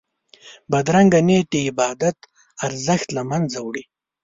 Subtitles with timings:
[0.71, 2.17] بدرنګه نیت د عبادت
[2.67, 3.83] ارزښت له منځه وړي